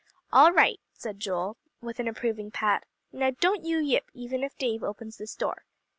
"All 0.33 0.51
right," 0.51 0.79
said 0.93 1.19
Joel, 1.19 1.57
with 1.79 1.99
an 1.99 2.07
approving 2.07 2.49
pat. 2.49 2.85
"Now 3.11 3.29
don't 3.39 3.63
you 3.63 3.77
yip, 3.77 4.09
even 4.15 4.43
if 4.43 4.57
Dave 4.57 4.81
opens 4.81 5.17
this 5.19 5.35
door." 5.35 5.63